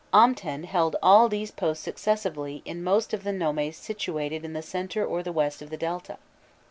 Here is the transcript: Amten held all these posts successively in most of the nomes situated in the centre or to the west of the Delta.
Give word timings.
Amten 0.11 0.65
held 0.65 0.95
all 1.03 1.29
these 1.29 1.51
posts 1.51 1.83
successively 1.83 2.63
in 2.65 2.83
most 2.83 3.13
of 3.13 3.23
the 3.23 3.31
nomes 3.31 3.77
situated 3.77 4.43
in 4.43 4.53
the 4.53 4.63
centre 4.63 5.05
or 5.05 5.19
to 5.19 5.25
the 5.25 5.31
west 5.31 5.61
of 5.61 5.69
the 5.69 5.77
Delta. 5.77 6.17